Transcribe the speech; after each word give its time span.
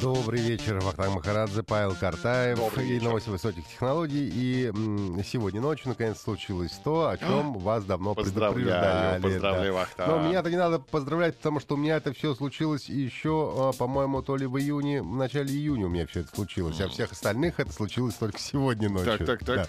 Добрый 0.00 0.40
вечер, 0.40 0.80
Вахтанг 0.80 1.16
Махарадзе, 1.16 1.62
Павел 1.62 1.94
Картаев 1.94 2.78
и 2.78 2.98
новости 3.00 3.28
высоких 3.28 3.66
технологий. 3.68 4.30
И 4.34 4.66
м, 4.66 5.22
сегодня 5.22 5.60
ночью 5.60 5.88
наконец 5.90 6.18
случилось 6.20 6.72
то, 6.82 7.08
о 7.10 7.18
чем 7.18 7.58
вас 7.58 7.84
давно 7.84 8.14
Поздравляю, 8.14 9.20
предупреждали. 9.20 9.22
поздравляю, 9.22 9.72
да. 9.74 9.78
Вахтанг. 9.80 10.08
Но 10.08 10.28
меня-то 10.28 10.50
не 10.50 10.56
надо 10.56 10.78
поздравлять, 10.78 11.36
потому 11.36 11.60
что 11.60 11.74
у 11.74 11.76
меня 11.76 11.96
это 11.96 12.14
все 12.14 12.34
случилось 12.34 12.88
еще, 12.88 13.52
а, 13.54 13.72
по-моему, 13.72 14.22
то 14.22 14.36
ли 14.36 14.46
в 14.46 14.58
июне, 14.58 15.02
в 15.02 15.16
начале 15.16 15.50
июня 15.52 15.86
у 15.86 15.90
меня 15.90 16.06
все 16.06 16.20
это 16.20 16.34
случилось, 16.34 16.80
а 16.80 16.88
всех 16.88 17.12
остальных 17.12 17.60
это 17.60 17.72
случилось 17.72 18.14
только 18.14 18.38
сегодня 18.38 18.88
ночью. 18.88 19.18
Так, 19.18 19.26
так, 19.26 19.44
так. 19.44 19.56
Да. 19.56 19.66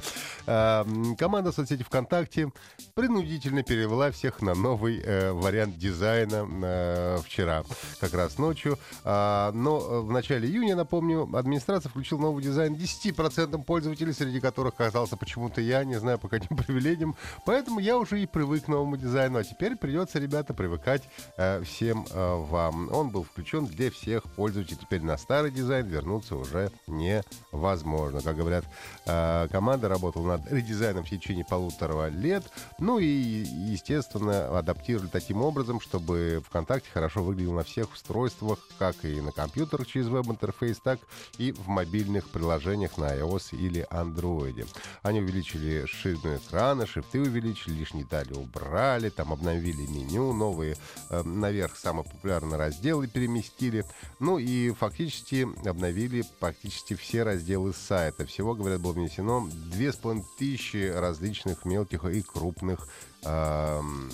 А, 0.47 0.87
команда 1.17 1.51
соцсети 1.51 1.83
ВКонтакте 1.83 2.51
принудительно 2.93 3.63
перевела 3.63 4.11
всех 4.11 4.41
на 4.41 4.53
новый 4.55 5.01
э, 5.03 5.31
вариант 5.33 5.77
дизайна 5.77 6.47
э, 6.63 7.19
вчера, 7.25 7.63
как 7.99 8.13
раз 8.13 8.37
ночью. 8.37 8.79
А, 9.03 9.51
но 9.51 9.79
э, 9.79 9.99
в 9.99 10.11
начале 10.21 10.47
июня, 10.47 10.75
напомню, 10.75 11.27
администрация 11.33 11.89
включила 11.89 12.19
новый 12.19 12.43
дизайн 12.43 12.75
10% 12.75 13.63
пользователей, 13.63 14.13
среди 14.13 14.39
которых 14.39 14.75
оказался 14.75 15.17
почему-то 15.17 15.61
я, 15.61 15.83
не 15.83 15.99
знаю 15.99 16.19
по 16.19 16.29
каким 16.29 16.55
привилегиям. 16.57 17.15
Поэтому 17.43 17.79
я 17.79 17.97
уже 17.97 18.21
и 18.21 18.27
привык 18.27 18.65
к 18.65 18.67
новому 18.67 18.97
дизайну. 18.97 19.39
А 19.39 19.43
теперь 19.43 19.75
придется, 19.75 20.19
ребята, 20.19 20.53
привыкать 20.53 21.01
э, 21.37 21.63
всем 21.63 22.05
э, 22.11 22.35
вам. 22.35 22.93
Он 22.93 23.09
был 23.09 23.23
включен 23.23 23.65
для 23.65 23.89
всех 23.89 24.23
пользователей. 24.35 24.77
Теперь 24.79 25.01
на 25.01 25.17
старый 25.17 25.49
дизайн 25.49 25.87
вернуться 25.87 26.35
уже 26.35 26.71
невозможно. 26.85 28.21
Как 28.21 28.35
говорят, 28.37 28.65
э, 29.07 29.47
команда 29.51 29.89
работала 29.89 30.37
над 30.37 30.51
редизайном 30.51 31.03
в 31.03 31.09
течение 31.09 31.45
полутора 31.45 32.09
лет. 32.09 32.43
Ну 32.77 32.99
и, 32.99 33.07
естественно, 33.07 34.55
адаптировали 34.55 35.07
таким 35.07 35.41
образом, 35.41 35.81
чтобы 35.81 36.43
ВКонтакте 36.45 36.89
хорошо 36.93 37.23
выглядел 37.23 37.53
на 37.53 37.63
всех 37.63 37.91
устройствах, 37.91 38.59
как 38.77 39.03
и 39.03 39.19
на 39.19 39.31
компьютерах 39.31 39.87
через 39.87 40.10
веб-интерфейс, 40.11 40.79
так 40.79 40.99
и 41.37 41.51
в 41.51 41.67
мобильных 41.67 42.29
приложениях 42.29 42.97
на 42.97 43.15
iOS 43.17 43.55
или 43.55 43.87
Android. 43.89 44.67
Они 45.01 45.19
увеличили 45.19 45.85
ширину 45.85 46.37
экрана, 46.37 46.85
шрифты 46.85 47.21
увеличили, 47.21 47.73
лишние 47.73 48.03
детали 48.03 48.33
убрали, 48.33 49.09
там 49.09 49.33
обновили 49.33 49.85
меню, 49.87 50.33
новые 50.33 50.75
э, 51.09 51.23
наверх 51.23 51.75
самые 51.75 52.03
популярные 52.03 52.57
разделы 52.57 53.07
переместили. 53.07 53.85
Ну 54.19 54.37
и 54.37 54.71
фактически 54.71 55.47
обновили 55.67 56.23
практически 56.39 56.95
все 56.95 57.23
разделы 57.23 57.73
сайта. 57.73 58.25
Всего, 58.25 58.53
говорят, 58.53 58.81
было 58.81 58.93
внесено 58.93 59.47
2500 59.71 60.95
различных 60.99 61.65
мелких 61.65 62.05
и 62.05 62.21
крупных 62.21 62.87
эм, 63.23 64.11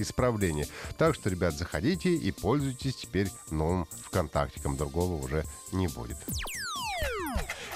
исправлений. 0.00 0.66
Так 0.96 1.14
что, 1.14 1.30
ребят, 1.30 1.54
заходите 1.54 2.14
и 2.14 2.30
пользуйтесь 2.32 2.96
теперь 2.96 3.28
новым 3.50 3.86
ВКонтактиком. 4.06 4.76
Другого 4.76 5.22
уже 5.22 5.44
не 5.72 5.88
будет. 5.88 6.16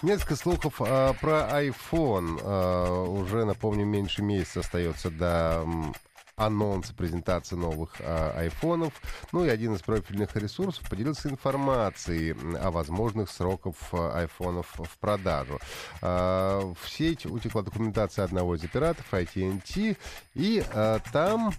Несколько 0.02 0.34
слухов 0.34 0.80
а, 0.80 1.12
про 1.12 1.48
iPhone. 1.62 2.40
А, 2.42 3.04
уже, 3.04 3.44
напомню, 3.44 3.86
меньше 3.86 4.22
месяца 4.22 4.60
остается 4.60 5.10
до 5.10 5.62
м, 5.64 5.94
анонса 6.36 6.94
презентации 6.94 7.56
новых 7.56 7.94
а, 8.00 8.34
айфонов. 8.36 8.92
Ну 9.30 9.44
и 9.44 9.48
один 9.48 9.74
из 9.74 9.82
профильных 9.82 10.34
ресурсов 10.36 10.88
поделился 10.88 11.28
информацией 11.28 12.34
о 12.58 12.70
возможных 12.70 13.30
сроках 13.30 13.74
а, 13.92 14.20
айфонов 14.20 14.74
в 14.76 14.98
продажу. 14.98 15.60
А, 16.00 16.60
в 16.60 16.88
сеть 16.88 17.26
утекла 17.26 17.62
документация 17.62 18.24
одного 18.24 18.56
из 18.56 18.64
операторов, 18.64 19.12
AT&T, 19.12 19.96
и 20.34 20.64
а, 20.74 21.00
там 21.12 21.52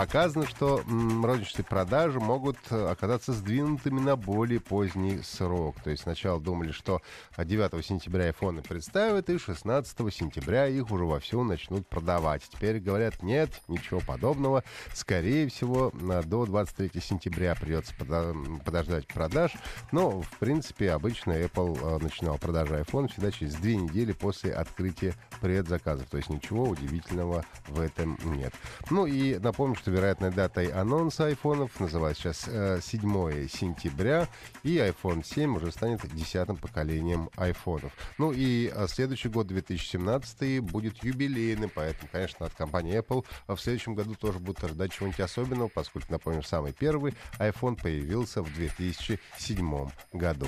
Показано, 0.00 0.46
что 0.46 0.82
розничные 1.22 1.66
продажи 1.66 2.20
могут 2.20 2.56
э, 2.70 2.90
оказаться 2.90 3.34
сдвинутыми 3.34 4.00
на 4.00 4.16
более 4.16 4.58
поздний 4.58 5.20
срок. 5.22 5.76
То 5.84 5.90
есть 5.90 6.04
сначала 6.04 6.40
думали, 6.40 6.72
что 6.72 7.02
9 7.36 7.84
сентября 7.84 8.24
айфоны 8.28 8.62
представят, 8.62 9.28
и 9.28 9.36
16 9.36 9.94
сентября 10.10 10.68
их 10.68 10.90
уже 10.90 11.04
вовсю 11.04 11.44
начнут 11.44 11.86
продавать. 11.86 12.42
Теперь 12.50 12.80
говорят, 12.80 13.22
нет, 13.22 13.50
ничего 13.68 14.00
подобного. 14.00 14.64
Скорее 14.94 15.50
всего, 15.50 15.92
до 15.92 16.46
23 16.46 16.98
сентября 16.98 17.54
придется 17.54 17.92
подо- 17.98 18.64
подождать 18.64 19.06
продаж. 19.06 19.52
Но, 19.92 20.22
в 20.22 20.38
принципе, 20.38 20.92
обычно 20.92 21.32
Apple 21.32 21.78
э, 21.78 22.02
начинал 22.02 22.38
продажи 22.38 22.72
iPhone 22.80 23.08
всегда 23.12 23.30
через 23.30 23.54
две 23.56 23.76
недели 23.76 24.12
после 24.12 24.54
открытия 24.54 25.12
предзаказов. 25.42 26.08
То 26.08 26.16
есть 26.16 26.30
ничего 26.30 26.64
удивительного 26.64 27.44
в 27.68 27.78
этом 27.78 28.18
нет. 28.24 28.54
Ну 28.88 29.04
и 29.04 29.38
напомню, 29.38 29.76
что 29.76 29.89
вероятной 29.90 30.30
датой 30.30 30.68
анонса 30.68 31.26
айфонов 31.26 31.78
называется 31.80 32.32
сейчас 32.32 32.44
э, 32.48 32.80
7 32.82 33.48
сентября, 33.48 34.28
и 34.62 34.76
iPhone 34.76 35.24
7 35.24 35.56
уже 35.56 35.72
станет 35.72 36.00
десятым 36.14 36.56
поколением 36.56 37.30
айфонов. 37.36 37.92
Ну 38.18 38.32
и 38.32 38.72
э, 38.74 38.86
следующий 38.88 39.28
год, 39.28 39.46
2017, 39.46 40.60
будет 40.60 41.02
юбилейным, 41.02 41.70
поэтому, 41.74 42.08
конечно, 42.10 42.46
от 42.46 42.54
компании 42.54 42.98
Apple 42.98 43.24
в 43.48 43.58
следующем 43.58 43.94
году 43.94 44.14
тоже 44.14 44.38
будут 44.38 44.62
ожидать 44.64 44.92
чего-нибудь 44.92 45.20
особенного, 45.20 45.68
поскольку, 45.68 46.12
напомню, 46.12 46.42
самый 46.42 46.72
первый 46.72 47.14
iPhone 47.38 47.80
появился 47.80 48.42
в 48.42 48.52
2007 48.54 49.88
году. 50.12 50.46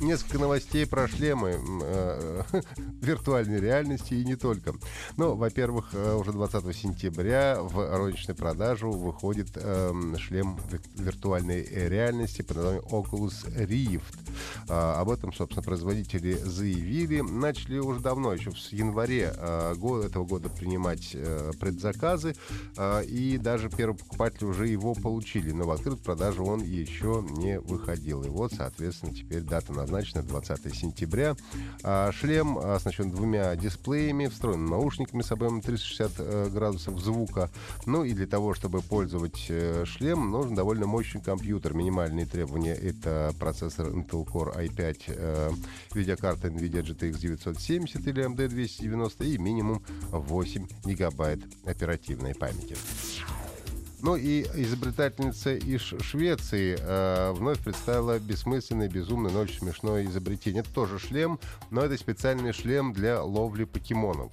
Несколько 0.00 0.38
новостей 0.38 0.86
про 0.86 1.08
шлемы 1.08 1.58
э, 1.82 2.42
виртуальной 3.00 3.58
реальности 3.58 4.12
и 4.12 4.26
не 4.26 4.36
только. 4.36 4.74
Ну, 5.16 5.34
во-первых, 5.36 5.88
э, 5.94 6.14
уже 6.14 6.32
20 6.32 6.76
сентября 6.76 7.58
в 7.62 7.96
розничной 7.96 8.34
продажу 8.34 8.90
выходит 8.90 9.48
эм, 9.56 10.18
шлем 10.18 10.58
ви- 10.70 11.02
виртуальной 11.02 11.62
э, 11.62 11.88
реальности 11.88 12.42
под 12.42 12.56
названием 12.56 12.82
Oculus 12.90 13.46
Rift. 13.56 14.18
А, 14.68 15.00
об 15.00 15.08
этом, 15.08 15.32
собственно, 15.32 15.62
производители 15.62 16.34
заявили. 16.34 17.22
Начали 17.22 17.78
уже 17.78 18.00
давно, 18.00 18.34
еще 18.34 18.52
с 18.52 18.72
январе 18.72 19.32
э, 19.34 19.74
го- 19.76 20.00
этого 20.02 20.26
года 20.26 20.50
принимать 20.50 21.12
э, 21.14 21.52
предзаказы, 21.58 22.36
э, 22.76 23.04
и 23.06 23.38
даже 23.38 23.70
первые 23.70 23.96
покупатели 23.96 24.44
уже 24.44 24.68
его 24.68 24.92
получили, 24.92 25.52
но 25.52 25.64
в 25.64 25.70
открытую 25.70 26.02
продажу 26.04 26.44
он 26.44 26.62
еще 26.62 27.24
не 27.30 27.58
выходил. 27.60 28.22
И 28.24 28.28
вот, 28.28 28.52
соответственно, 28.52 29.14
теперь 29.14 29.40
дата 29.40 29.72
назначена 29.86 30.22
20 30.22 30.74
сентября. 30.74 31.36
А 31.82 32.12
шлем 32.12 32.58
оснащен 32.58 33.10
двумя 33.10 33.54
дисплеями, 33.56 34.26
встроенными 34.26 34.70
наушниками 34.70 35.22
с 35.22 35.30
объемом 35.32 35.62
360 35.62 36.12
э, 36.18 36.48
градусов 36.50 36.98
звука. 37.00 37.50
Ну 37.86 38.04
и 38.04 38.12
для 38.12 38.26
того, 38.26 38.54
чтобы 38.54 38.82
пользовать 38.82 39.46
э, 39.48 39.84
шлем, 39.86 40.30
нужен 40.30 40.54
довольно 40.54 40.86
мощный 40.86 41.20
компьютер. 41.20 41.74
Минимальные 41.74 42.26
требования— 42.26 42.74
это 42.74 43.32
процессор 43.38 43.86
Intel 43.86 44.26
Core 44.26 44.56
i5, 44.68 45.02
э, 45.08 45.50
видеокарта 45.94 46.48
NVIDIA 46.48 46.82
GTX 46.82 47.18
970 47.18 48.06
или 48.06 48.24
AMD 48.24 48.48
290 48.48 49.24
и 49.24 49.38
минимум 49.38 49.82
8 50.10 50.66
гигабайт 50.84 51.40
оперативной 51.64 52.34
памяти. 52.34 52.76
Ну 54.06 54.14
и 54.14 54.42
изобретательница 54.54 55.56
из 55.56 55.80
Швеции 55.80 56.78
э, 56.78 57.32
вновь 57.32 57.58
представила 57.58 58.20
бессмысленное, 58.20 58.88
безумное, 58.88 59.32
но 59.32 59.40
очень 59.40 59.58
смешное 59.58 60.04
изобретение. 60.04 60.60
Это 60.60 60.72
тоже 60.72 61.00
шлем, 61.00 61.40
но 61.72 61.80
это 61.80 61.96
специальный 61.96 62.52
шлем 62.52 62.92
для 62.92 63.20
ловли 63.20 63.64
покемонов. 63.64 64.30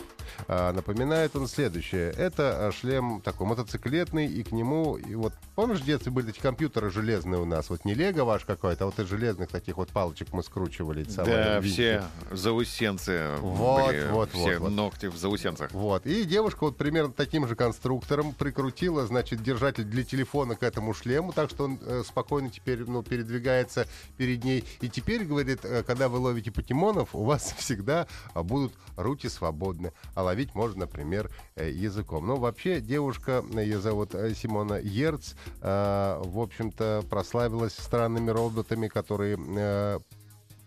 А, 0.48 0.72
напоминает 0.72 1.36
он 1.36 1.48
следующее. 1.48 2.12
Это 2.12 2.68
а, 2.68 2.72
шлем 2.72 3.22
такой 3.22 3.48
мотоциклетный, 3.48 4.28
и 4.28 4.44
к 4.44 4.52
нему... 4.52 4.98
И 4.98 5.16
вот 5.16 5.34
помнишь, 5.56 5.80
в 5.80 5.86
детстве 5.86 6.12
были 6.12 6.30
эти 6.30 6.40
компьютеры 6.40 6.90
железные 6.90 7.42
у 7.42 7.46
нас? 7.46 7.70
Вот 7.70 7.86
не 7.86 7.94
лего 7.94 8.24
ваш 8.24 8.46
какой-то, 8.46 8.84
а 8.84 8.88
вот 8.88 9.00
из 9.00 9.08
железных 9.08 9.50
таких 9.50 9.78
вот 9.78 9.90
палочек 9.90 10.34
мы 10.34 10.44
скручивали. 10.44 11.04
Да, 11.04 11.62
все 11.62 12.04
заусенцы 12.32 13.36
Вот, 13.40 13.88
были, 13.88 14.08
вот, 14.10 14.30
все 14.32 14.58
вот, 14.58 14.70
вот. 14.70 14.72
ногти 14.72 15.06
в 15.08 15.18
заусенцах. 15.18 15.72
Вот. 15.72 16.06
И 16.06 16.24
девушка 16.24 16.66
вот 16.66 16.78
примерно 16.78 17.14
таким 17.14 17.48
же 17.48 17.56
конструктором 17.56 18.34
прикрутила, 18.34 19.06
значит, 19.06 19.44
держатель 19.44 19.84
для 19.84 20.04
телефона 20.04 20.56
к 20.56 20.64
этому 20.64 20.94
шлему, 20.94 21.32
так 21.32 21.50
что 21.50 21.66
он 21.66 21.80
э, 21.82 22.04
спокойно 22.06 22.50
теперь, 22.50 22.84
ну, 22.86 23.04
передвигается 23.04 23.88
перед 24.18 24.44
ней. 24.44 24.64
И 24.82 24.90
теперь, 24.90 25.24
говорит, 25.24 25.64
э, 25.64 25.84
когда 25.84 26.10
вы 26.10 26.20
ловите 26.20 26.52
покемонов, 26.52 27.10
у 27.14 27.24
вас 27.24 27.54
всегда 27.58 28.08
а, 28.34 28.44
будут 28.44 28.74
руки 28.96 29.30
свободны. 29.30 29.94
А 30.16 30.23
ловить 30.24 30.56
можно, 30.56 30.82
например, 30.82 31.30
э, 31.56 31.70
языком. 31.70 32.26
Но 32.28 32.38
вообще 32.38 32.82
девушка, 32.82 33.44
ее 33.54 33.80
зовут 33.80 34.16
э, 34.16 34.34
Симона 34.34 34.80
Ерц, 34.80 35.34
э, 35.62 36.22
в 36.24 36.40
общем-то, 36.40 37.04
прославилась 37.10 37.74
странными 37.74 38.30
роботами, 38.30 38.88
которые 38.88 39.38
э, 39.40 40.00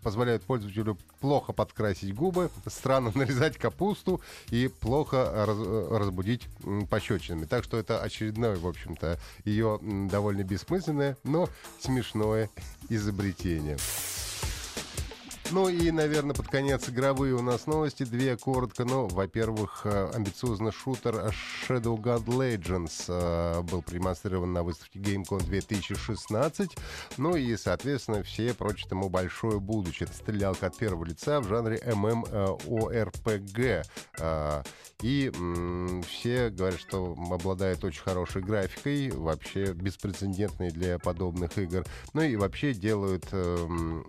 позволяют 0.06 0.44
пользователю 0.44 0.96
плохо 1.18 1.52
подкрасить 1.52 2.14
губы, 2.14 2.48
странно 2.66 3.10
нарезать 3.16 3.58
капусту 3.58 4.20
и 4.50 4.68
плохо 4.68 5.32
раз, 5.46 5.58
разбудить 5.90 6.46
пощечинами. 6.88 7.44
Так 7.44 7.64
что 7.64 7.76
это 7.76 8.00
очередное, 8.00 8.54
в 8.54 8.68
общем-то, 8.68 9.18
ее 9.44 9.80
довольно 9.82 10.44
бессмысленное, 10.44 11.16
но 11.24 11.48
смешное 11.80 12.50
изобретение. 12.88 13.78
Ну 15.52 15.68
и, 15.68 15.92
наверное, 15.92 16.34
под 16.34 16.48
конец 16.48 16.88
игровые 16.88 17.34
у 17.34 17.42
нас 17.42 17.66
новости. 17.66 18.02
Две 18.02 18.36
коротко. 18.36 18.84
Ну, 18.84 19.06
во-первых, 19.06 19.82
э, 19.84 20.10
амбициозный 20.12 20.72
шутер 20.72 21.32
Shadow 21.68 21.96
God 21.96 22.24
Legends 22.24 23.04
э, 23.08 23.62
был 23.62 23.80
продемонстрирован 23.82 24.52
на 24.52 24.64
выставке 24.64 24.98
GameCon 24.98 25.44
2016. 25.44 26.76
Ну 27.18 27.36
и, 27.36 27.56
соответственно, 27.56 28.24
все 28.24 28.54
прочат 28.54 28.90
ему 28.90 29.08
большое 29.08 29.60
будущее. 29.60 30.08
Это 30.08 30.16
стрелялка 30.18 30.66
от 30.66 30.76
первого 30.76 31.04
лица 31.04 31.40
в 31.40 31.48
жанре 31.48 31.78
MMORPG. 31.78 33.06
И 35.02 35.30
все 36.08 36.50
говорят, 36.50 36.80
что 36.80 37.14
обладает 37.30 37.84
очень 37.84 38.02
хорошей 38.02 38.42
графикой, 38.42 39.10
вообще 39.10 39.72
беспрецедентной 39.72 40.70
для 40.70 40.98
подобных 40.98 41.58
игр. 41.58 41.84
Ну 42.14 42.22
и 42.22 42.36
вообще 42.36 42.72
делают 42.72 43.26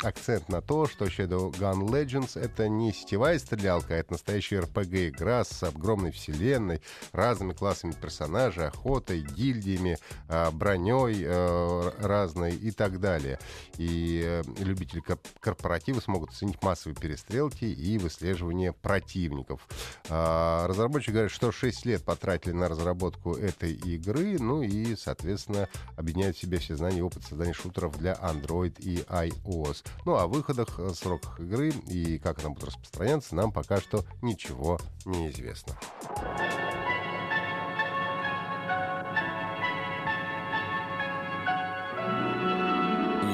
акцент 0.03 0.49
на 0.49 0.61
то, 0.61 0.87
что 0.87 1.05
Shadow 1.05 1.51
Gun 1.51 1.87
Legends— 1.87 2.39
это 2.41 2.69
не 2.69 2.93
сетевая 2.93 3.39
стрелялка, 3.39 3.93
а 3.93 3.97
это 3.97 4.13
настоящая 4.13 4.61
RPG-игра 4.61 5.43
с 5.43 5.63
огромной 5.63 6.11
вселенной, 6.11 6.81
разными 7.11 7.53
классами 7.53 7.91
персонажей, 7.91 8.67
охотой, 8.67 9.21
гильдиями, 9.21 9.97
а, 10.27 10.51
броней 10.51 11.23
э, 11.23 11.91
разной 11.99 12.55
и 12.55 12.71
так 12.71 12.99
далее. 12.99 13.39
И 13.77 14.21
э, 14.23 14.43
любители 14.59 15.03
корпоратива 15.39 15.99
смогут 15.99 16.31
оценить 16.31 16.61
массовые 16.61 16.95
перестрелки 16.95 17.65
и 17.65 17.97
выслеживание 17.97 18.73
противников. 18.73 19.67
А, 20.09 20.67
разработчики 20.77 21.11
говорят, 21.11 21.31
что 21.31 21.51
6 21.51 21.85
лет 21.85 22.03
потратили 22.03 22.53
на 22.53 22.69
разработку 22.69 23.33
этой 23.33 23.73
игры, 23.73 24.37
ну 24.39 24.61
и, 24.61 24.95
соответственно, 24.95 25.67
объединяют 25.95 26.37
в 26.37 26.39
себе 26.39 26.59
все 26.59 26.75
знания 26.75 26.99
и 26.99 27.01
опыт 27.01 27.23
создания 27.23 27.53
шутеров 27.53 27.97
для 27.97 28.13
Android 28.13 28.73
и 28.79 28.97
iOS. 29.09 29.85
Ну, 30.05 30.15
а 30.15 30.27
выходах 30.27 30.79
э, 30.79 30.93
срок 30.93 31.17
сроках 31.17 31.39
игры 31.39 31.69
и 31.87 32.19
как 32.19 32.39
она 32.39 32.49
будет 32.49 32.65
распространяться, 32.65 33.35
нам 33.35 33.51
пока 33.51 33.79
что 33.81 34.05
ничего 34.21 34.79
не 35.05 35.29
известно. 35.29 35.73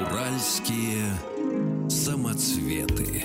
Уральские 0.02 1.14
самоцветы. 1.88 3.24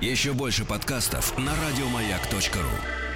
Еще 0.00 0.32
больше 0.32 0.64
подкастов 0.64 1.36
на 1.38 1.52
радиомаяк.ру 1.54 3.11